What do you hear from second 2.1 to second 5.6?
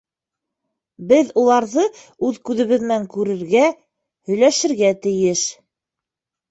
үҙ күҙебеҙ менән күрергә, һөйләшергә тейеш.